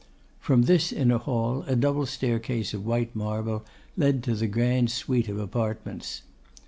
From 0.39 0.63
this 0.63 0.91
inner 0.91 1.19
hall 1.19 1.63
a 1.67 1.75
double 1.75 2.07
staircase 2.07 2.73
of 2.73 2.83
white 2.87 3.15
marble 3.15 3.63
led 3.95 4.23
to 4.23 4.33
the 4.33 4.47
grand 4.47 4.89
suite 4.89 5.29
of 5.29 5.37
apartments. 5.39 6.23